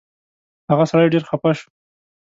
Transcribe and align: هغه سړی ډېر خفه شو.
هغه 0.69 0.85
سړی 0.91 1.07
ډېر 1.13 1.23
خفه 1.29 1.51
شو. 1.57 1.69